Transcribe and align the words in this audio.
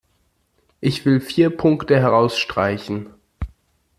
Ich 0.79 1.05
will 1.05 1.21
vier 1.21 1.51
Punkte 1.55 1.95
herausstreichen. 1.99 3.13